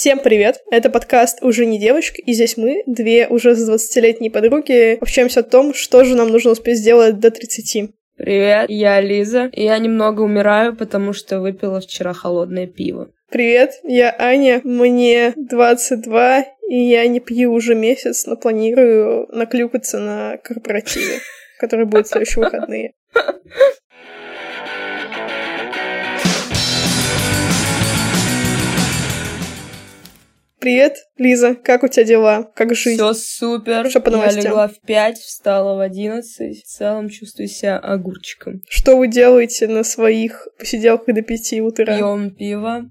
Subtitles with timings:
[0.00, 0.62] Всем привет!
[0.70, 5.42] Это подкаст «Уже не девочка», и здесь мы, две уже за 20-летние подруги, общаемся о
[5.42, 7.90] том, что же нам нужно успеть сделать до 30.
[8.16, 13.12] Привет, я Лиза, и я немного умираю, потому что выпила вчера холодное пиво.
[13.30, 20.38] Привет, я Аня, мне 22, и я не пью уже месяц, но планирую наклюкаться на
[20.38, 21.18] корпоративе,
[21.58, 22.94] который будет в следующие выходные.
[30.60, 32.42] Привет, Лиза, как у тебя дела?
[32.54, 32.96] Как жизнь?
[32.96, 33.88] Все супер.
[33.88, 34.42] Что по новостям?
[34.42, 36.62] Я легла в 5, встала в 11.
[36.62, 38.60] В целом чувствую себя огурчиком.
[38.68, 41.96] Что вы делаете на своих посиделках до 5 утра?
[41.96, 42.90] Пьем пиво.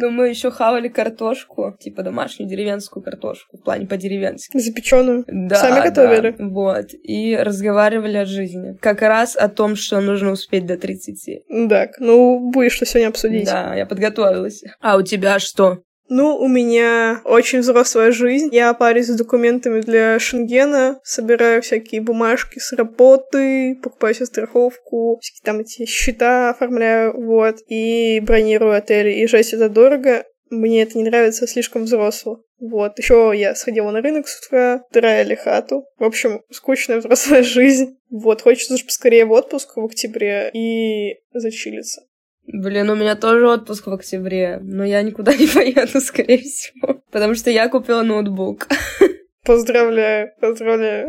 [0.00, 4.56] Но мы еще хавали картошку, типа домашнюю деревенскую картошку, в плане по-деревенски.
[4.58, 5.24] Запеченную?
[5.26, 6.34] Да, Сами готовили?
[6.38, 6.86] Да, вот.
[7.02, 8.76] И разговаривали о жизни.
[8.80, 11.68] Как раз о том, что нужно успеть до 30.
[11.68, 13.46] Так, ну, будешь что сегодня обсудить.
[13.46, 14.62] Да, я подготовилась.
[14.80, 15.82] А у тебя что?
[16.08, 18.48] Ну, у меня очень взрослая жизнь.
[18.52, 25.44] Я парюсь с документами для Шенгена, собираю всякие бумажки с работы, покупаю себе страховку, всякие
[25.44, 29.10] там эти счета оформляю, вот, и бронирую отели.
[29.12, 30.24] И жесть, это дорого.
[30.50, 32.42] Мне это не нравится, слишком взросло.
[32.58, 35.84] Вот, еще я сходила на рынок с утра, драили хату.
[35.98, 37.98] В общем, скучная взрослая жизнь.
[38.10, 42.02] Вот, хочется же поскорее в отпуск в октябре и зачилиться.
[42.50, 47.34] Блин, у меня тоже отпуск в октябре, но я никуда не поеду, скорее всего, потому
[47.34, 48.68] что я купила ноутбук.
[49.44, 51.08] Поздравляю, поздравляю.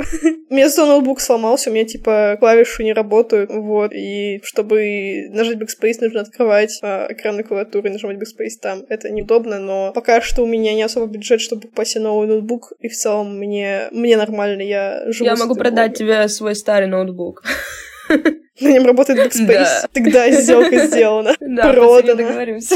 [0.50, 5.98] У меня ноутбук сломался, у меня, типа, клавиши не работают, вот, и чтобы нажать Backspace,
[6.00, 8.84] нужно открывать а, экранную клавиатуру и нажимать Backspace там.
[8.88, 12.72] Это неудобно, но пока что у меня не особо бюджет, чтобы покупать себе новый ноутбук,
[12.80, 17.44] и в целом мне, мне нормально, я живу Я могу продать тебе свой старый ноутбук.
[18.62, 19.48] На нем работает Backspace.
[19.48, 19.88] Да.
[19.94, 21.36] Тогда сделка сделана.
[21.40, 22.16] Да, Продана.
[22.16, 22.76] договоримся.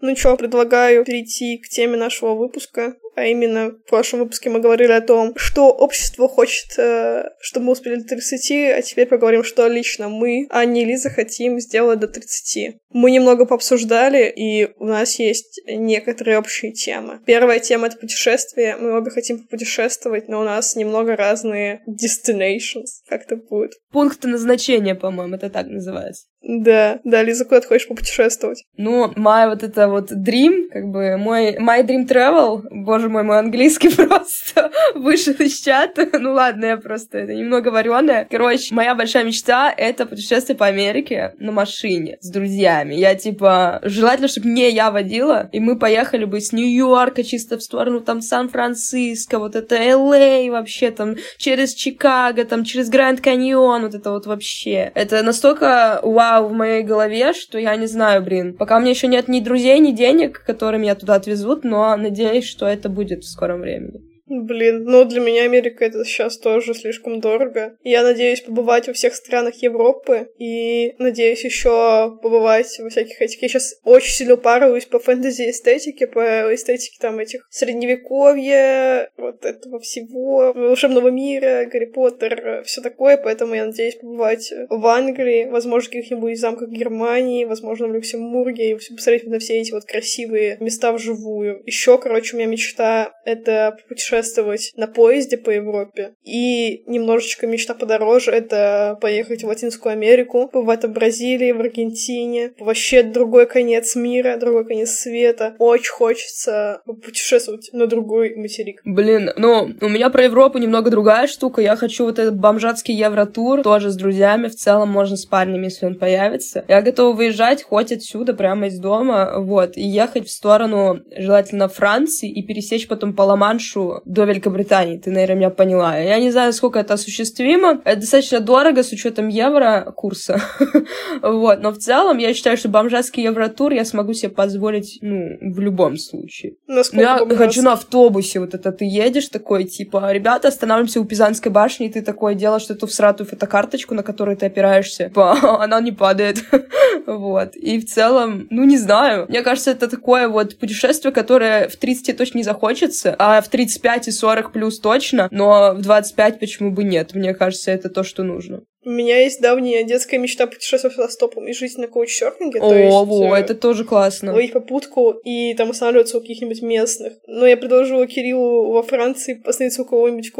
[0.00, 2.94] Ну что, предлагаю перейти к теме нашего выпуска.
[3.14, 7.72] А именно, в прошлом выпуске мы говорили о том, что общество хочет, э, чтобы мы
[7.72, 12.08] успели до 30, а теперь поговорим, что лично мы, а не Лиза, хотим сделать до
[12.08, 12.76] 30.
[12.90, 17.20] Мы немного пообсуждали, и у нас есть некоторые общие темы.
[17.26, 18.76] Первая тема— это путешествие.
[18.76, 23.72] Мы обе хотим путешествовать, но у нас немного разные destinations, как это будет.
[23.90, 26.26] Пункты назначения, по-моему, это так называется.
[26.42, 28.64] Да, да, Лиза, куда ты хочешь попутешествовать?
[28.76, 33.38] Ну, мой вот это вот dream, как бы, мой my dream travel, боже мой, мой
[33.38, 36.08] английский просто вышел из чата.
[36.18, 38.26] Ну ладно, я просто, это немного вареная.
[38.30, 42.94] Короче, моя большая мечта— это путешествие по Америке на машине с друзьями.
[42.94, 47.62] Я, типа, желательно, чтобы не я водила, и мы поехали бы с Нью-Йорка чисто в
[47.62, 50.50] сторону там Сан-Франциско, вот это Л.А.
[50.50, 54.92] вообще там, через Чикаго, там, через Гранд Каньон, вот это вот вообще.
[54.94, 58.54] Это настолько вау в моей голове, что я не знаю, блин.
[58.54, 62.44] Пока у меня еще нет ни друзей, ни денег, которыми меня туда отвезут, но надеюсь,
[62.44, 64.11] что это будет в скором времени.
[64.40, 67.76] Блин, ну для меня Америка это сейчас тоже слишком дорого.
[67.84, 73.42] Я надеюсь побывать во всех странах Европы и надеюсь еще побывать во всяких этих.
[73.42, 79.80] Я сейчас очень сильно упарываюсь по фэнтези эстетике, по эстетике там этих средневековья, вот этого
[79.80, 85.92] всего, волшебного мира, Гарри Поттер, все такое, поэтому я надеюсь побывать в Англии, возможно, в
[85.92, 91.62] каких-нибудь замках Германии, возможно, в Люксембурге, и посмотреть на все эти вот красивые места вживую.
[91.66, 96.14] Еще, короче, у меня мечта— это путешествовать путешествовать на поезде по Европе.
[96.24, 102.52] И немножечко мечта подороже— это поехать в Латинскую Америку, побывать в Бразилии, в Аргентине.
[102.58, 105.54] Вообще другой конец мира, другой конец света.
[105.58, 108.80] Очень хочется путешествовать на другой материк.
[108.84, 111.60] Блин, ну, у меня про Европу немного другая штука.
[111.60, 114.48] Я хочу вот этот бомжатский евротур, тоже с друзьями.
[114.48, 116.64] В целом можно с парнем, если он появится.
[116.68, 122.30] Я готова выезжать хоть отсюда, прямо из дома, вот, и ехать в сторону, желательно, Франции,
[122.30, 125.98] и пересечь потом по Ла-Маншу до Великобритании, ты, наверное, меня поняла.
[125.98, 127.80] Я не знаю, сколько это осуществимо.
[127.84, 130.40] Это достаточно дорого с учетом евро курса.
[131.22, 135.60] вот, но в целом я считаю, что бомжатский евротур я смогу себе позволить, ну, в
[135.60, 136.54] любом случае.
[136.66, 141.52] Насколько я хочу на автобусе, вот это ты едешь такой, типа, ребята, останавливаемся у Пизанской
[141.52, 145.04] башни, и ты такой делаешь эту всратую фотокарточку, на которую ты опираешься.
[145.04, 146.44] Типа, она не падает.
[147.06, 147.56] вот.
[147.56, 149.26] И в целом, ну, не знаю.
[149.28, 153.91] Мне кажется, это такое вот путешествие, которое в 30 точно не захочется, а в 35
[153.92, 157.14] 25 и 40 плюс точно, но в 25 почему бы нет?
[157.14, 158.62] Мне кажется, это то, что нужно.
[158.84, 162.58] У меня есть давняя детская мечта путешествовать стопом и жить на коуч-серфинге.
[162.58, 164.32] О, то есть, во, э, это тоже классно.
[164.32, 167.12] Ловить попутку и там останавливаться у каких-нибудь местных.
[167.28, 170.32] Но я предложила Кириллу во Франции остановиться у кого-нибудь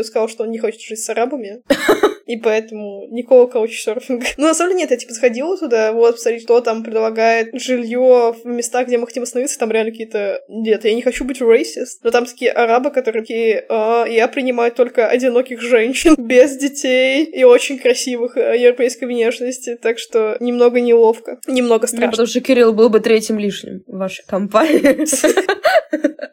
[0.00, 1.62] он сказал, что он не хочет жить с арабами.
[2.26, 4.26] и поэтому никакого каучсерфинга.
[4.36, 8.34] Ну, на самом деле, нет, я, типа, сходила туда, вот, посмотреть, кто там предлагает жилье
[8.42, 10.40] в местах, где мы хотим остановиться, там реально какие-то...
[10.48, 14.72] Нет, я не хочу быть racist, но там такие арабы, которые такие, а, я принимаю
[14.72, 21.38] только одиноких женщин, без детей и очень красивых э, европейской внешности, так что немного неловко,
[21.46, 22.10] немного Ну, страшно.
[22.10, 25.06] потому что Кирилл был бы третьим лишним в вашей компании.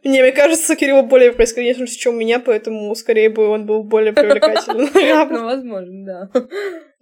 [0.04, 3.84] Не, мне кажется, Кирилл более европейской внешности, чем у меня, поэтому скорее бы он был
[3.84, 4.90] более привлекательным.
[5.34, 6.30] Ну, возможно, да.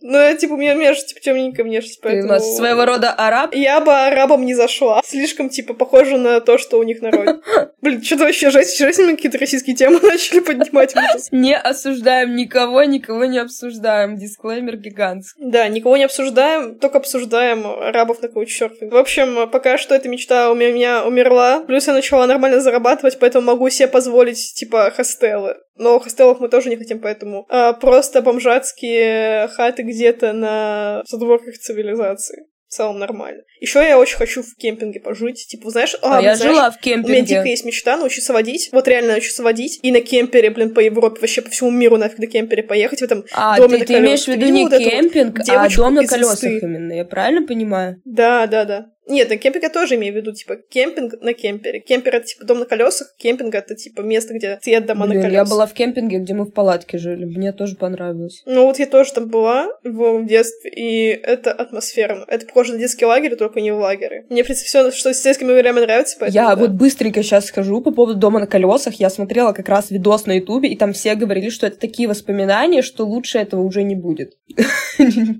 [0.01, 2.33] Ну, я, типа, у меня, у меня же, типа, темненькая внешность, Ты у поэтому...
[2.33, 3.53] нас своего рода араб.
[3.53, 5.01] Я бы арабам не зашла.
[5.05, 7.39] Слишком, типа, похоже на то, что у них на роде.
[7.81, 8.81] Блин, что-то вообще жесть.
[8.81, 10.95] С ними какие-то российские темы начали поднимать.
[11.31, 14.17] Не осуждаем никого, никого не обсуждаем.
[14.17, 15.43] Дисклеймер гигантский.
[15.45, 18.91] Да, никого не обсуждаем, только обсуждаем арабов на каучсерфинг.
[18.91, 21.61] В общем, пока что эта мечта у меня, у меня умерла.
[21.61, 25.57] Плюс я начала нормально зарабатывать, поэтому могу себе позволить, типа, хостелы.
[25.77, 32.45] Но хостелов мы тоже не хотим, поэтому а, просто бомжатские хаты где-то на задворках цивилизации.
[32.67, 33.41] В целом нормально.
[33.59, 35.45] Еще я очень хочу в кемпинге пожить.
[35.49, 37.49] Типа, знаешь, А, блин, я знаешь, жила в У меня дико кемпинге.
[37.51, 38.69] есть мечта научиться водить.
[38.71, 39.79] Вот реально научиться водить.
[39.83, 43.03] И на кемпере, блин, по Европе, вообще по всему миру нафиг на кемпере поехать в
[43.03, 45.67] этом А, доме ты, на ты имеешь в виду не вот эту вот кемпинг, а
[45.69, 46.59] дом на колесах «Инсты»?
[46.59, 46.93] именно.
[46.93, 48.01] Я правильно понимаю?
[48.05, 48.85] Да, да, да.
[49.07, 51.79] Нет, на кемпинг я тоже имею в виду, типа, кемпинг на кемпере.
[51.79, 55.23] Кемпер— это, типа, дом на колесах, кемпинг— это, типа, место, где стоят дома на Блин,
[55.23, 55.47] колесах.
[55.47, 57.25] я была в кемпинге, где мы в палатке жили.
[57.25, 58.43] Мне тоже понравилось.
[58.45, 62.25] Ну, вот я тоже там была в детстве, и это атмосферно.
[62.27, 64.25] Это похоже на детский лагерь, только не в лагере.
[64.29, 66.61] Мне, в принципе, все, что с детскими лагерями нравится, поэтому я да.
[66.61, 68.95] вот быстренько сейчас скажу по поводу дома на колесах.
[68.95, 72.81] Я смотрела как раз видос на Ютубе, и там все говорили, что это такие воспоминания,
[72.81, 74.37] что лучше этого уже не будет.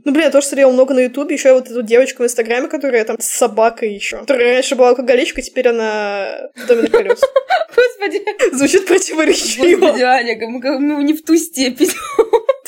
[0.03, 3.05] Ну, блин, я тоже смотрела много на Ютубе, еще вот эту девочку в Инстаграме, которая
[3.05, 4.17] там с собакой еще.
[4.19, 7.29] Которая раньше была алкоголичка, теперь она в доме на колесах.
[7.75, 8.21] Господи,
[8.55, 9.77] Звучит противоречиво.
[9.77, 11.91] господи, Аня, мы- мы не в ту степень.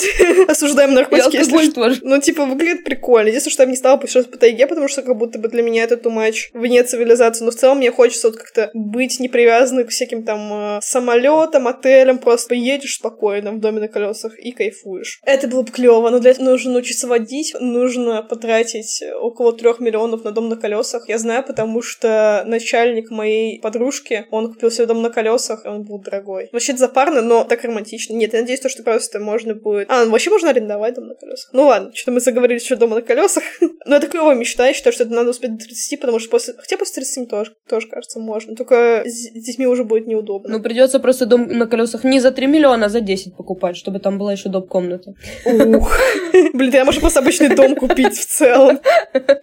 [0.48, 2.00] Осуждаем наркотики, если тоже.
[2.04, 3.28] Ну, типа, выглядит прикольно.
[3.28, 5.64] Единственное, что я бы не стала путешествовать по тайге, потому что как будто бы для
[5.64, 7.46] меня это too much вне цивилизации.
[7.46, 11.68] Но в целом мне хочется вот как-то быть не привязанной к всяким там э, самолетам,
[11.68, 12.18] отелям.
[12.18, 15.20] Просто поедешь спокойно в доме на колесах и кайфуешь.
[15.26, 17.54] Это было бы клево, но для этого нужно научиться водить.
[17.60, 21.10] Нужно потратить около трех миллионов на дом на колесах.
[21.10, 25.84] Я знаю, потому что начальник моей подружки, он купил себе дом на колесах, и он
[25.84, 26.50] был дорогой.
[26.52, 28.14] Вообще это запарно, но так романтично.
[28.14, 29.90] Нет, я надеюсь, то, что просто можно будет...
[29.94, 31.50] А, ну, вообще можно арендовать дом на колесах.
[31.54, 33.44] Ну ладно, что-то мы заговорили еще дома на колесах.
[33.86, 36.56] но это клевая мечта, я считаю, что это надо успеть до 30, потому что после...
[36.58, 38.56] Хотя после 30 тоже, тоже кажется, можно.
[38.56, 40.50] Только с детьми уже будет неудобно.
[40.50, 44.00] Ну, придется просто дом на колесах не за 3 миллиона, а за 10 покупать, чтобы
[44.00, 45.14] там была еще доп-комната.
[45.46, 45.96] Ух.
[46.54, 48.80] Блин, я может просто обычный дом купить в целом.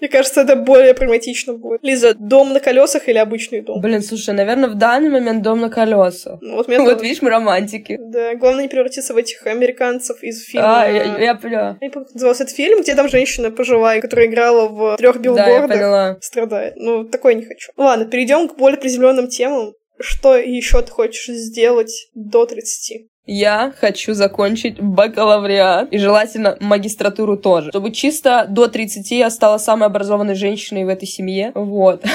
[0.00, 1.84] Мне кажется, это более прагматично будет.
[1.84, 3.80] Лиза, дом на колесах или обычный дом?
[3.80, 6.38] Блин, слушай, наверное, в данный момент дом на колесах.
[6.40, 7.04] Ну, Вот, меня Вот тоже.
[7.04, 7.98] видишь, мы романтики.
[8.00, 10.82] Да, главное не превратиться в этих американцев из фильма.
[10.82, 11.76] А, я, я поняла.
[11.80, 15.20] Я не помню, как назывался этот фильм, где там женщина пожилая, которая играла в трех
[15.20, 16.16] Да, я билбордах, поняла.
[16.20, 16.74] страдает.
[16.76, 17.72] Ну, такое не хочу.
[17.76, 19.72] Ладно, перейдем к более приземленным темам.
[19.98, 23.06] Что еще ты хочешь сделать до 30?
[23.26, 29.86] Я хочу закончить бакалавриат и желательно магистратуру тоже, чтобы чисто до 30 я стала самой
[29.86, 31.52] образованной женщиной в этой семье.
[31.54, 32.02] Вот.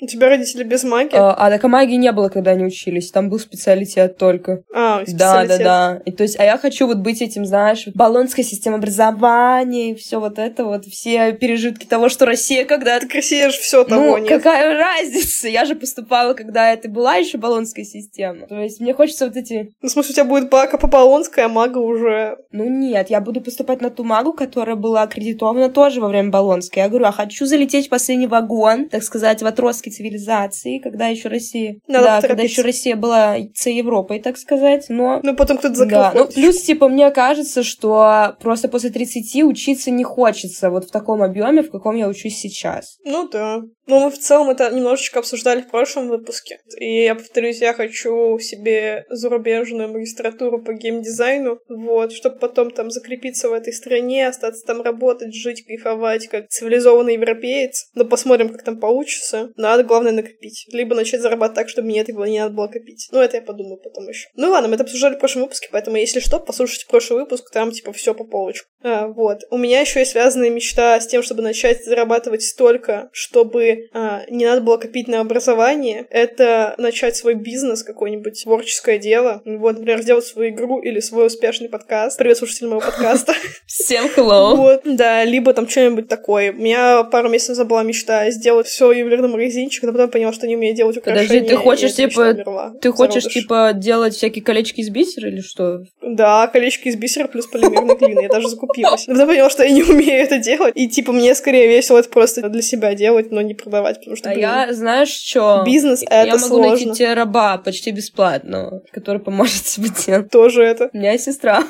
[0.00, 1.16] У тебя родители без магии?
[1.16, 3.10] А, а так а магии не было, когда они учились.
[3.10, 4.62] Там был специалитет только.
[4.74, 5.64] А, Да, да, специалитет.
[5.64, 6.00] да.
[6.04, 10.20] И то есть, а я хочу вот быть этим, знаешь, баллонская система образования и все
[10.20, 14.18] вот это вот, все пережитки того, что Россия когда-то Так Россия же все того ну,
[14.18, 14.28] нет.
[14.28, 15.48] какая разница?
[15.48, 18.46] Я же поступала, когда это была еще баллонская система.
[18.46, 19.72] То есть мне хочется вот эти...
[19.82, 22.36] Ну, в смысле, у тебя будет бака по Полонской, а мага уже...
[22.52, 26.82] Ну нет, я буду поступать на ту магу, которая была аккредитована тоже во время баллонской.
[26.82, 31.28] Я говорю, а хочу залететь в последний вагон, так сказать, в отростке цивилизации, когда еще
[31.28, 31.76] Россия...
[31.88, 35.20] Надо да, когда еще Россия была ц Европой, так сказать, но...
[35.22, 39.90] Ну, потом кто-то закрыл Да, ну плюс, типа, мне кажется, что просто после 30 учиться
[39.90, 42.98] не хочется вот в таком объеме, в каком я учусь сейчас.
[43.04, 43.62] Ну да.
[43.86, 46.60] Ну, мы в целом это немножечко обсуждали в прошлом выпуске.
[46.78, 53.48] И я повторюсь, я хочу себе зарубежную магистратуру по геймдизайну, вот, чтобы потом там закрепиться
[53.48, 57.90] в этой стране, остаться там работать, жить, кайфовать, как цивилизованный европеец.
[57.94, 59.52] Но посмотрим, как там получится.
[59.62, 60.66] Надо, главное, накопить.
[60.72, 63.08] Либо начать зарабатывать так, чтобы мне этого не надо было копить.
[63.12, 64.28] Ну, это я подумаю потом еще.
[64.34, 67.70] Ну ладно, мы это обсуждали в прошлом выпуске, поэтому, если что, послушайте прошлый выпуск, там,
[67.70, 68.68] типа, все по полочку.
[68.82, 69.42] А, вот.
[69.50, 74.44] У меня еще есть связанная мечта с тем, чтобы начать зарабатывать столько, чтобы а, не
[74.44, 76.06] надо было копить на образование.
[76.10, 79.42] Это начать свой бизнес, какое-нибудь творческое дело.
[79.44, 82.18] Вот, например, сделать свою игру или свой успешный подкаст.
[82.18, 83.34] Привет, слушатели моего подкаста.
[83.66, 84.56] Всем hello!
[84.56, 86.52] Вот, да, либо там что-нибудь такое.
[86.52, 90.46] У меня пару месяцев назад была мечта сделать все ювелирным магазинчик, но потом поняла, что
[90.46, 91.28] не умею делать украшения.
[91.28, 92.34] Подожди, ты хочешь, типа,
[92.80, 95.80] ты хочешь, типа, делать всякие колечки из бисера или что?
[96.02, 98.20] Да, колечки из бисера плюс полимерной глины.
[98.20, 99.06] Я даже закупилась.
[99.06, 100.72] Но потом поняла, что я не умею это делать.
[100.76, 104.30] И, типа, мне скорее весело это просто для себя делать, но не продавать, потому что,
[104.30, 105.62] А я, знаешь, что?
[105.64, 106.68] Бизнес— это Я могу сложно.
[106.68, 110.30] найти тебе раба почти бесплатно, который поможет тебе делать.
[110.30, 110.90] Тоже это.
[110.92, 111.62] У меня сестра.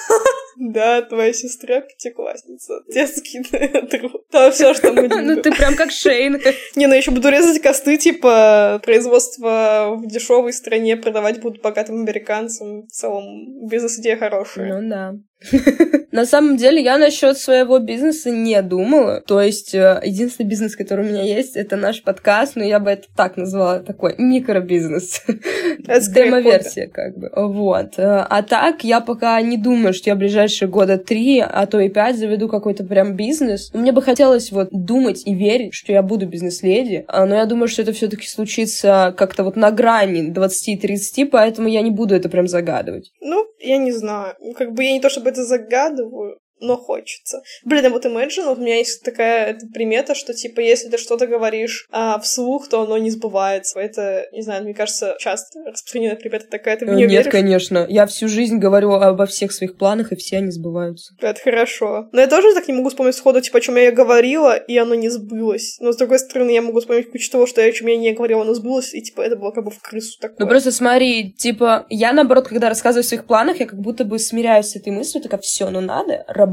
[0.71, 2.81] Да, твоя сестра пятиклассница.
[2.93, 3.41] Детский
[3.89, 4.27] труд.
[4.29, 6.39] Там все, что мы Ну ты прям как Шейн.
[6.75, 12.83] Не, ну еще буду резать косты, типа, производство в дешевой стране продавать будут богатым американцам.
[12.83, 14.79] В целом, бизнес-идея хорошая.
[14.81, 15.15] Ну да.
[16.11, 19.21] На самом деле, я насчет своего бизнеса не думала.
[19.25, 22.89] То есть, э, единственный бизнес, который у меня есть, это наш подкаст, но я бы
[22.89, 25.21] это так назвала, такой микробизнес.
[26.13, 27.29] Демо-версия, как бы.
[27.35, 27.97] Вот.
[27.97, 31.79] Э, А так, я пока не думаю, что я в ближайшие года три, а то
[31.79, 33.71] и пять заведу какой-то прям бизнес.
[33.73, 37.67] Мне бы хотелось вот думать и верить, что я буду бизнес-леди, а, но я думаю,
[37.67, 42.29] что это все таки случится как-то вот на грани 20-30, поэтому я не буду это
[42.29, 43.11] прям загадывать.
[43.21, 44.35] Ну, я не знаю.
[44.39, 47.41] Ну, Как бы я не то чтобы это загадываю, но хочется.
[47.65, 51.27] Блин, а вот Imagine, вот у меня есть такая примета, что, типа, если ты что-то
[51.27, 53.79] говоришь а, вслух, то оно не сбывается.
[53.79, 56.77] Это, не знаю, мне кажется, часто распространенная примета такая.
[56.77, 57.31] Ты в Э, нее Нет, веришь?
[57.31, 57.85] конечно.
[57.89, 61.13] Я всю жизнь говорю обо всех своих планах, и все они сбываются.
[61.19, 62.09] Это хорошо.
[62.11, 64.95] Но я тоже так не могу вспомнить сходу, типа, о чем я говорила, и оно
[64.95, 65.77] не сбылось.
[65.79, 68.11] Но, с другой стороны, я могу вспомнить кучу того, что я о чем я не
[68.13, 70.37] говорила, оно сбылось, и, типа, это было как бы в крысу такое.
[70.39, 74.17] Ну просто смотри, типа, я наоборот, когда рассказываю о своих планах, я как будто бы
[74.19, 76.48] смиряюсь с этой мыслью, такая, все, ну надо работать,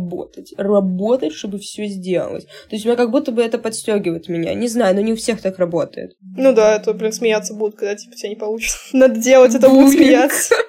[0.57, 2.45] работать, чтобы все сделалось.
[2.45, 4.55] То есть у меня как будто бы это подстегивает меня.
[4.55, 6.17] Не знаю, но не у всех так работает.
[6.37, 8.79] Ну да, это, блин, смеяться будут, когда, типа, тебя не получится.
[8.93, 10.55] Надо делать это, будут смеяться.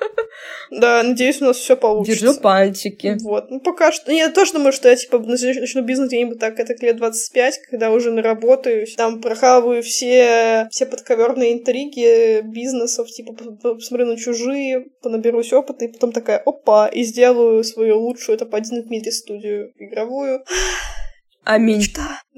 [0.69, 2.25] Да, надеюсь, у нас все получится.
[2.25, 3.17] Держу пальчики.
[3.21, 4.11] Вот, ну пока что.
[4.11, 8.11] Я тоже думаю, что я типа начну, бизнес где-нибудь так, это лет 25, когда уже
[8.11, 15.53] наработаюсь, там прохаваю все, все подковерные интриги бизнесов, типа по- по- посмотрю на чужие, понаберусь
[15.53, 20.43] опыта, и потом такая, опа, и сделаю свою лучшую топ-1 в мире студию игровую.
[21.47, 21.85] Аминь.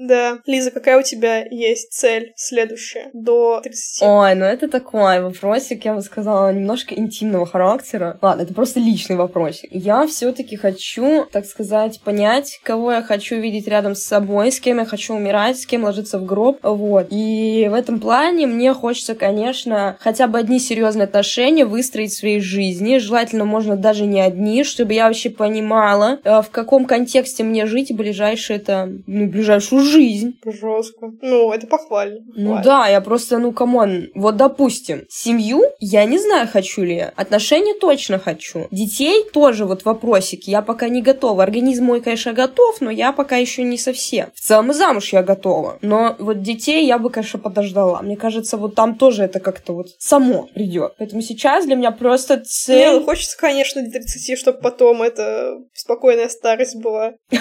[0.00, 0.38] Да.
[0.46, 4.02] Лиза, какая у тебя есть цель следующая до 30?
[4.02, 8.18] Ой, ну это такой вопросик, я бы сказала, немножко интимного характера.
[8.22, 9.68] Ладно, это просто личный вопросик.
[9.70, 14.78] Я все-таки хочу, так сказать, понять, кого я хочу видеть рядом с собой, с кем
[14.78, 16.58] я хочу умирать, с кем ложиться в гроб.
[16.62, 17.08] Вот.
[17.10, 22.40] И в этом плане мне хочется, конечно, хотя бы одни серьезные отношения выстроить в своей
[22.40, 22.96] жизни.
[22.96, 27.94] Желательно можно даже не одни, чтобы я вообще понимала, э, в каком контексте мне жить
[27.94, 30.38] ближайшие это, ну, ближайшую жизнь.
[30.44, 31.12] Жестко.
[31.22, 32.20] Ну, это похвально.
[32.34, 36.96] Ну да, я просто, ну, come on, вот допустим, семью я не знаю, хочу ли
[36.96, 42.32] я, отношения точно хочу, детей тоже вот вопросики, я пока не готова, организм мой, конечно,
[42.32, 44.28] готов, но я пока еще не совсем.
[44.34, 48.02] В целом и замуж я готова, но вот детей я бы, конечно, подождала.
[48.02, 50.94] Мне кажется, вот там тоже это как-то вот само придет.
[50.98, 52.90] Поэтому сейчас для меня просто Не, цель...
[52.92, 57.14] ну хочется, конечно, до 30, чтобы потом это спокойная старость была.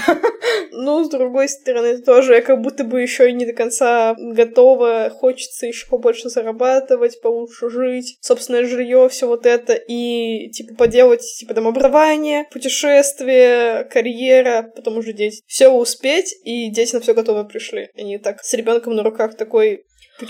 [0.71, 5.09] Ну, с другой стороны, тоже я как будто бы еще не до конца готова.
[5.09, 9.73] Хочется еще побольше зарабатывать, получше жить, собственное жилье, все вот это.
[9.73, 15.41] И, типа, поделать, типа, там, образование, путешествие, карьера, потом уже дети.
[15.47, 17.89] Все успеть, и дети на все готовы пришли.
[17.97, 19.83] Они так с ребенком на руках такой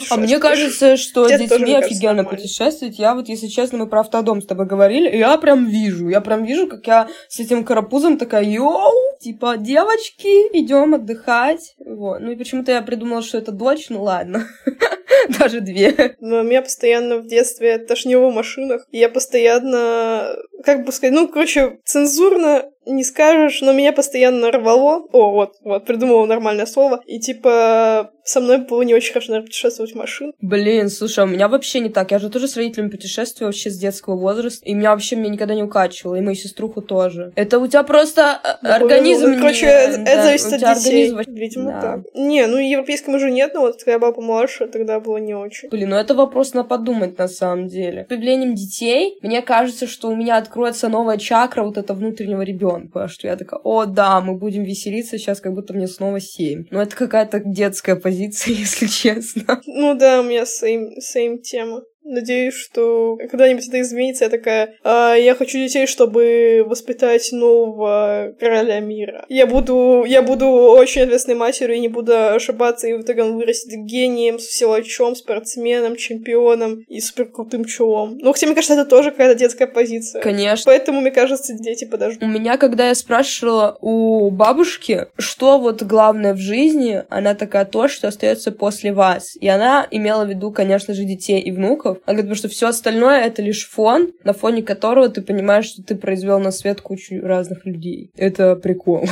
[0.10, 2.38] А мне кажется, что тоже, детьми кажется, офигенно нормально.
[2.38, 3.00] путешествовать.
[3.00, 6.22] Я вот, если честно, мы про автодом с тобой говорили, и я прям вижу, я
[6.22, 11.76] прям вижу, как я с этим карапузом такая, йоу, типа, девочки, идем отдыхать.
[11.86, 12.20] Вот.
[12.20, 14.48] Ну и почему-то я придумала, что это дочь, ну ладно.
[15.40, 16.16] Даже две.
[16.20, 18.86] Но меня постоянно в детстве тошнило в машинах.
[18.92, 25.06] И я постоянно, как бы сказать, ну, короче, цензурно не скажешь, но меня постоянно рвало.
[25.12, 27.02] О, вот, вот, придумала нормальное слово.
[27.06, 30.34] И, типа, со мной было не очень хорошо, наверное, путешествовать в машин.
[30.42, 32.12] Блин, слушай, а у меня вообще не так.
[32.12, 34.66] Я же тоже с родителями путешествую вообще с детского возраста.
[34.66, 36.16] И меня вообще меня никогда не укачивало.
[36.16, 37.32] И мою сеструху тоже.
[37.36, 39.24] Это у тебя просто э, Ну, организм...
[39.28, 41.12] ну, не- короче, это да, зависит от детей.
[41.12, 41.82] организм Видимо, Да.
[41.82, 42.00] так.
[42.16, 45.70] Не, ну, европейскому уже нет, но вот когда я была помладше, тогда было не очень.
[45.70, 48.04] Блин, ну это вопрос на подумать на самом деле.
[48.06, 52.79] С появлением детей, мне кажется, что у меня откроется новая чакра вот этого внутреннего ребенка,
[53.08, 56.66] что я такая, о да, мы будем веселиться сейчас, как будто мне снова семь.
[56.72, 59.62] Но это какая-то детская позиция, если честно.
[59.66, 61.82] Ну да, у меня same, same тема.
[62.10, 64.26] Надеюсь, что когда-нибудь это изменится.
[64.26, 69.26] Я такая, а, я хочу детей, чтобы воспитать нового короля мира.
[69.30, 73.36] Я буду, я буду очень ответственной матерью и не буду ошибаться, и в итоге он
[73.38, 78.18] вырастет гением, силачом, спортсменом, чемпионом и суперкрутым чулом.
[78.20, 80.22] Ну, хотя, мне кажется, это тоже какая-то детская позиция.
[80.22, 80.64] Конечно.
[80.66, 82.24] Поэтому, мне кажется, дети подождут.
[82.24, 87.88] У меня, когда я спрашивала у бабушки, что вот главное в жизни, она такая, то,
[87.88, 89.36] что остается после вас.
[89.40, 91.99] И она имела в виду, конечно же, детей и внуков.
[92.06, 95.84] Она говорит, потому что все остальное это лишь фон, на фоне которого ты понимаешь, что
[95.84, 98.12] ты произвел на свет кучу разных людей.
[98.16, 99.06] Это прикол.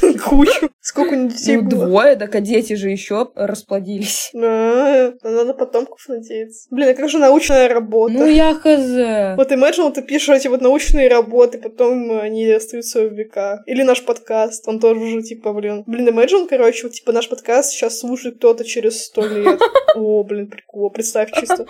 [0.24, 0.70] Кучу.
[0.80, 4.30] Сколько детей Ну, двое, так а дети же еще расплодились.
[4.34, 6.66] А, Надо потомков надеяться.
[6.70, 8.14] Блин, а как же научная работа?
[8.14, 9.36] Ну, я хз.
[9.36, 13.60] Вот imagine, ты пишешь эти вот научные работы, потом они остаются в веках.
[13.66, 15.84] Или наш подкаст, он тоже уже, типа, блин.
[15.86, 19.60] Блин, imagine, короче, вот, типа, наш подкаст сейчас слушает кто-то через сто лет.
[19.94, 21.66] О, блин, прикол, представь чисто.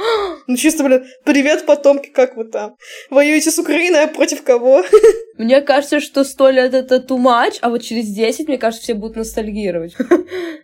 [0.47, 2.77] Ну, чисто, блин, привет, потомки, как вы там?
[3.11, 4.85] Воюете с Украиной, а против кого?
[5.39, 8.95] Мне кажется, что сто лет это too much, а вот через 10, мне кажется, все
[8.95, 9.97] будут ностальгировать.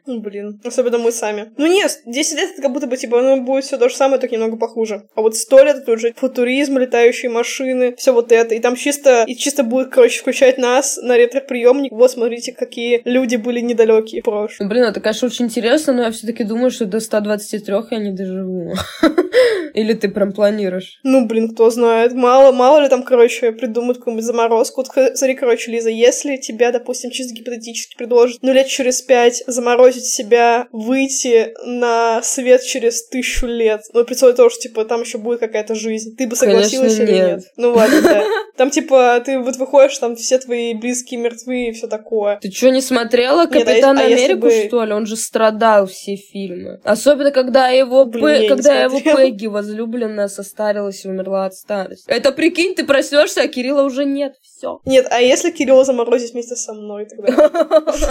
[0.07, 1.53] Ну, блин, особенно мы сами.
[1.59, 4.19] Ну, нет, 10 лет это как будто бы, типа, ну, будет все то же самое,
[4.19, 5.03] только немного похуже.
[5.15, 8.55] А вот 100 лет это уже футуризм, летающие машины, все вот это.
[8.55, 11.93] И там чисто, и чисто будет, короче, включать нас на ретро-приемник.
[11.93, 14.23] Вот, смотрите, какие люди были недалекие.
[14.25, 18.13] Ну, блин, это, конечно, очень интересно, но я все-таки думаю, что до 123 я не
[18.13, 18.73] доживу.
[19.75, 21.01] Или ты прям планируешь?
[21.03, 22.13] Ну, блин, кто знает.
[22.15, 24.83] Мало, мало ли там, короче, придумают какую-нибудь заморозку.
[24.83, 30.07] Вот, смотри, короче, Лиза, если тебя, допустим, чисто гипотетически предложат, ну, лет через пять заморозить
[30.07, 35.41] себя, выйти на свет через тысячу лет, ну, условии того, что, типа, там еще будет
[35.41, 37.37] какая-то жизнь, ты бы согласилась Конечно, или нет.
[37.39, 37.45] нет?
[37.57, 38.25] Ну, ладно, да.
[38.57, 42.39] Там, типа, ты вот выходишь, там все твои близкие мертвы и все такое.
[42.41, 44.93] Ты что, не смотрела Нет, а Капитана если- а Америку, бы- что ли?
[44.93, 46.81] Он же страдал все фильмы.
[46.83, 48.99] Особенно, когда его, Блин, Пэ- когда его.
[49.01, 52.09] Пегги возлюбленная состарилась и умерла от старости.
[52.09, 54.35] Это прикинь, ты проснешься, а Кирилла уже нет.
[54.43, 54.81] Все.
[54.87, 57.51] Нет, а если Кирилла заморозить вместе со мной тогда?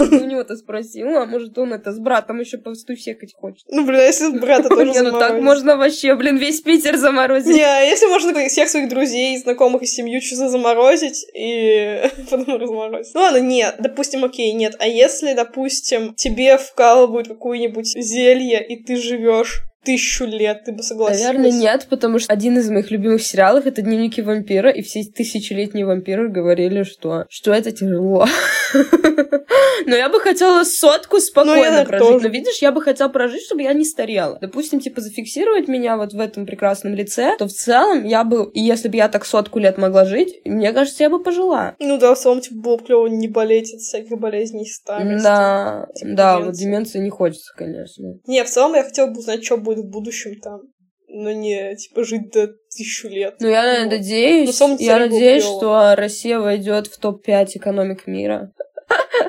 [0.00, 3.66] У него-то спросила, а может он это с братом еще повстусекать хочет.
[3.68, 7.54] Ну, блин, а если брата тоже Не, ну так можно вообще, блин, весь Питер заморозить.
[7.54, 13.14] Не, а если можно всех своих друзей, знакомых и семью часа заморозить и потом разморозить.
[13.14, 14.74] Ну ладно, нет, допустим, окей, нет.
[14.78, 21.24] А если, допустим, тебе вкалывают какое-нибудь зелье, и ты живешь тысячу лет, ты бы согласилась?
[21.24, 25.86] Наверное, нет, потому что один из моих любимых сериалов это «Дневники вампира», и все тысячелетние
[25.86, 28.26] вампиры говорили, что, что это тяжело.
[29.86, 32.22] Но я бы хотела сотку Ну, спокойно наверное, прожить.
[32.22, 34.38] Но видишь, я бы хотела прожить, чтобы я не старела.
[34.40, 38.88] Допустим, типа, зафиксировать меня вот в этом прекрасном лице, то в целом я бы, если
[38.88, 41.74] бы я так сотку лет могла жить, мне кажется, я бы пожила.
[41.78, 45.22] Ну да, в целом, типа, было бы клево не болеть от всяких болезней старости.
[45.22, 48.18] Да, типа да, вот деменции не хочется, конечно.
[48.26, 50.62] Не, в целом, я хотела бы узнать, что будет в будущем там.
[51.08, 53.36] Но не, типа, жить до тысячу лет.
[53.40, 53.90] Ну, я Вот.
[53.90, 58.52] надеюсь, я надеюсь, что Россия войдет в топ-5 экономик мира.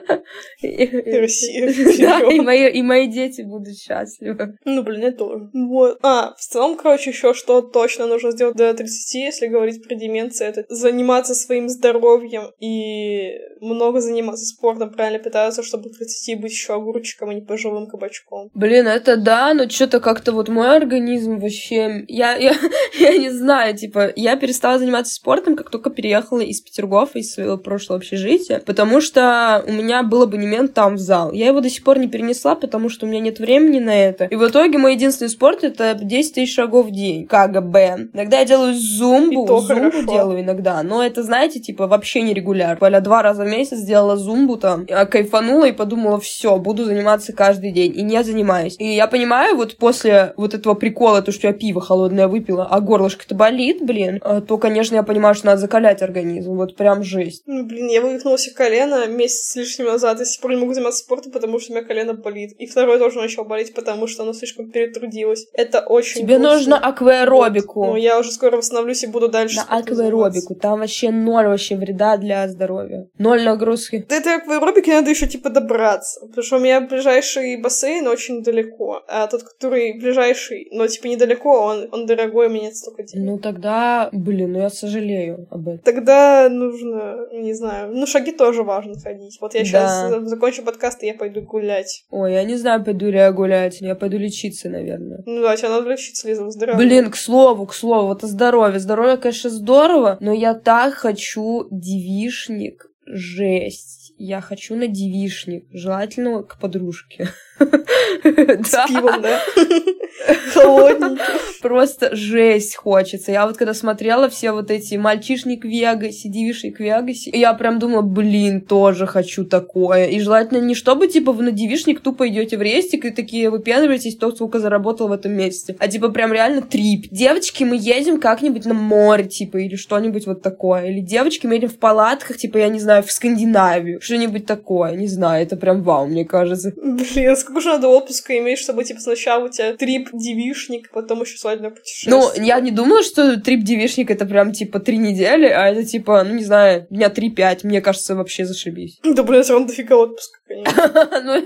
[0.62, 0.86] И
[1.18, 4.58] Россия Да, и мои, и мои дети будут счастливы.
[4.66, 5.50] Ну, блин, я тоже.
[5.54, 6.00] Вот.
[6.02, 10.50] А, в целом, короче, еще что точно нужно сделать до 30, если говорить про деменцию,
[10.50, 16.74] это заниматься своим здоровьем и много заниматься спортом, правильно питаться, чтобы к 30 быть еще
[16.74, 18.50] огурчиком, а не пожилым кабачком.
[18.54, 22.06] Блин, это да, но что-то как-то вот мой организм вообще...
[22.08, 22.56] Я, я,
[23.00, 27.58] я не знаю, типа, я перестала заниматься спортом, как только переехала из Петергофа, из своего
[27.58, 31.32] прошлого общежития, потому что у меня был абонемент там в зал.
[31.32, 34.26] Я его до сих пор не перенесла, потому что у меня нет времени на это.
[34.26, 38.10] И в итоге мой единственный спорт— это 10 тысяч шагов в день, КГБ.
[38.14, 40.04] Иногда я делаю зумбу, зумбу хорошо.
[40.04, 42.78] делаю иногда, но это, знаете, типа, вообще нерегулярно.
[42.78, 47.34] Поля два раза в месяц сделала зумбу там, я кайфанула и подумала, все, буду заниматься
[47.34, 47.94] каждый день.
[47.96, 48.76] И не занимаюсь.
[48.80, 52.80] И я понимаю, вот после вот этого прикола, то, что я пиво холодное выпила, а
[52.80, 56.56] горлышко-то болит, блин, а, то, конечно, я понимаю, что надо закалять организм.
[56.56, 57.44] Вот прям жесть.
[57.46, 60.58] Ну, блин, я вывихнула себе колено месяц с лишним назад, и с тех пор не
[60.58, 62.54] могу заниматься спортом, потому что у меня колено болит.
[62.60, 65.48] И второе тоже начало болеть, потому что оно слишком перетрудилось.
[65.54, 66.56] Это очень Тебе грустно.
[66.56, 67.80] нужно акваэробику.
[67.80, 67.88] Вот.
[67.88, 70.56] Ну, я уже скоро восстановлюсь и буду дальше На акваэробику.
[70.56, 73.08] Там вообще ноль вообще вреда для здоровья.
[73.18, 74.06] Ноль нагрузки.
[74.08, 79.04] До этой акваэробики надо еще типа добраться, потому что у меня ближайший бассейн очень далеко,
[79.08, 83.26] а тот, который ближайший, но типа недалеко, он, он дорогой, нет столько денег.
[83.26, 85.80] Ну тогда, блин, ну я сожалею об этом.
[85.80, 89.38] Тогда нужно, не знаю, ну шаги тоже важно ходить.
[89.42, 89.66] Вот я Да.
[89.88, 92.06] Сейчас закончу подкаст, и я пойду гулять.
[92.10, 93.82] Ой, я не знаю, пойду ли я гулять.
[93.82, 95.24] Я пойду лечиться, наверное.
[95.26, 96.78] Ну да, тебе надо лечиться, Лиза, здорово.
[96.78, 98.80] Блин, к слову, к слову, вот о здоровье.
[98.80, 102.86] Здоровье, конечно, здорово, но я так хочу девишник.
[103.06, 103.99] Жесть.
[104.22, 105.64] Я хочу на девишник.
[105.72, 107.30] Желательно к подружке.
[107.60, 108.86] С Да.
[108.86, 109.40] пивом, да?
[110.54, 111.24] Холодненький.
[111.62, 113.32] Просто жесть хочется.
[113.32, 117.80] Я вот когда смотрела все вот эти мальчишник в Вегасе, девишник в Вегасе, я прям
[117.80, 120.08] думала, блин, тоже хочу такое.
[120.08, 124.18] И желательно не чтобы, типа, вы на девишник тупо идете в рестик и такие выпендриваетесь,
[124.18, 125.78] кто сколько заработал в этом месяце.
[125.80, 127.08] А типа прям реально трип.
[127.10, 130.88] Девочки, мы едем как-нибудь на море, типа, или что-нибудь вот такое.
[130.88, 134.02] Или девочки, мы едем в палатках, типа, я не знаю, в Скандинавию.
[134.10, 136.74] Что-нибудь такое, не знаю, это прям вау, мне кажется.
[136.76, 141.38] Блин, сколько же надо отпуска иметь, чтобы, типа, сначала у тебя трип девишник, потом еще
[141.38, 142.16] свадебное путешествие.
[142.16, 146.24] Ну, я не думала, что трип девишник это прям, типа, три недели, а это, типа,
[146.24, 147.64] ну, не знаю, дня три-пять.
[147.64, 148.98] Мне кажется, вообще зашибись.
[149.04, 150.39] Да, блин, все равно дофига отпуска.
[151.24, 151.42] Ну,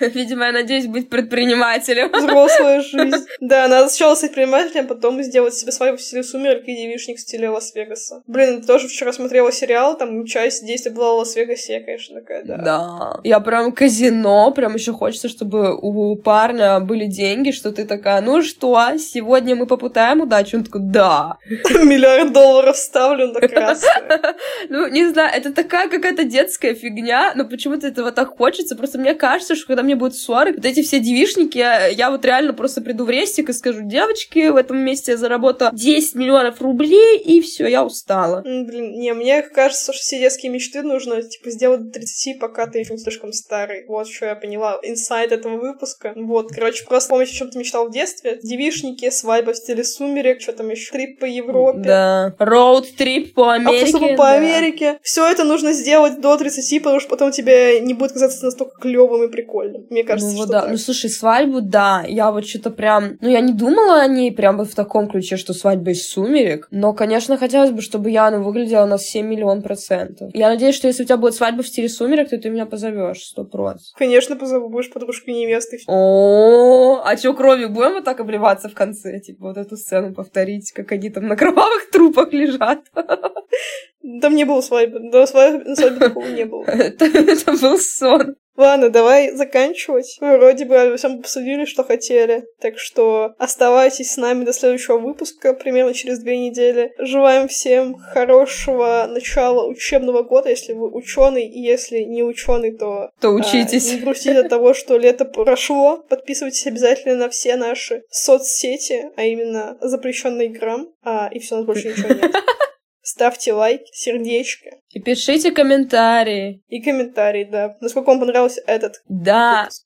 [0.00, 2.10] видимо, я надеюсь быть предпринимателем.
[2.16, 3.26] Взрослая жизнь.
[3.40, 7.20] Да, надо сначала стать предпринимателем, потом сделать себе свадьбу в стиле сумерек и девишник в
[7.20, 8.22] стиле Лас-Вегаса.
[8.26, 12.56] Блин, тоже вчера смотрела сериал, там часть действия была в Лас-Вегасе, я, конечно, такая, да.
[12.56, 13.20] Да.
[13.24, 18.42] Я прям казино, прям еще хочется, чтобы у парня были деньги, что ты такая, ну
[18.42, 20.58] что, сегодня мы попытаем удачу?
[20.58, 21.38] Он такой, да.
[21.48, 24.34] Миллиард долларов ставлю на красное.
[24.68, 28.74] Ну, не знаю, это такая какая-то детская фигня, но почему-то этого так хочется.
[28.74, 32.24] Просто мне кажется, что когда мне будет 40, вот эти все девишники, я, я вот
[32.24, 36.60] реально просто приду в рестик и скажу, девочки, в этом месте я заработала 10 миллионов
[36.60, 38.40] рублей, и все, я устала.
[38.42, 42.80] Блин, не, мне кажется, что все детские мечты нужно, типа, сделать до 30, пока ты
[42.80, 43.84] еще не слишком старый.
[43.86, 44.80] Вот что я поняла.
[44.82, 46.12] Инсайт этого выпуска.
[46.16, 48.40] Вот, короче, просто помнить, о чем ты мечтал в детстве.
[48.42, 51.78] Девишники, свадьба в стиле сумерек, что там еще, трип по Европе.
[51.84, 52.34] Да.
[52.40, 53.84] Роуд-трип по Америке.
[53.84, 54.32] Автостопы по да.
[54.32, 54.98] Америке.
[55.02, 59.24] Все это нужно сделать до 30, потому что потом тебе не будет казаться настолько клевым
[59.24, 59.86] и прикольным.
[59.90, 60.60] Мне кажется, ну, вот что да.
[60.62, 60.70] так.
[60.70, 62.04] Ну, слушай, свадьбу, да.
[62.06, 63.18] Я вот что-то прям...
[63.20, 66.68] Ну, я не думала о ней прям вот в таком ключе, что свадьба из сумерек.
[66.70, 70.30] Но, конечно, хотелось бы, чтобы Яна выглядела на 7 миллион процентов.
[70.34, 73.22] Я надеюсь, что если у тебя будет свадьба в стиле сумерек, то ты меня позовешь,
[73.22, 73.52] сто процентов.
[73.96, 75.78] Конечно, позову, будешь подружкой невесты.
[75.86, 79.20] О, а чё, кровью будем вот так обливаться в конце?
[79.20, 82.80] Типа вот эту сцену повторить, как они там на кровавых трупах лежат.
[84.20, 84.98] Там не было свадьбы.
[85.10, 86.64] До свадьбы, на свадьбе такого не было.
[86.66, 87.06] Это,
[87.52, 88.36] был сон.
[88.54, 90.18] Ладно, давай заканчивать.
[90.20, 92.44] Мы вроде бы обо всем обсудили, что хотели.
[92.60, 96.92] Так что оставайтесь с нами до следующего выпуска, примерно через две недели.
[96.98, 103.28] Желаем всем хорошего начала учебного года, если вы ученый, и если не ученый, то То
[103.28, 103.90] а, учитесь.
[103.90, 106.04] не грустите от того, что лето прошло.
[106.08, 110.90] Подписывайтесь обязательно на все наши соцсети, а именно запрещенный грамм.
[111.02, 112.34] А, и все, у нас больше ничего нет.
[113.02, 116.62] Ставьте лайк, сердечко И пишите комментарии.
[116.68, 117.76] и комментарий, да.
[117.80, 119.84] Насколько вам понравился этот Да, выпуск.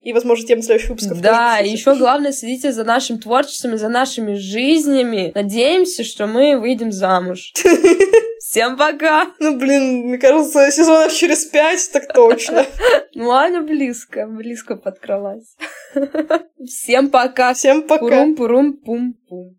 [0.00, 3.88] И, возможно, тем следующих выпусков да, и еще главное, следите за нашим творчеством и за
[3.88, 5.32] нашими жизнями.
[5.34, 7.52] Надеемся, что мы выйдем замуж.
[8.38, 9.26] Всем пока!
[9.40, 12.64] Ну, блин, мне кажется, сезонов через пять, так точно.
[13.14, 15.56] Ну, Аня близко, близко подкралась.
[16.64, 17.52] Всем пока!
[17.54, 18.04] Всем пока.
[18.04, 19.46] Пурум-пурум-пум-пум.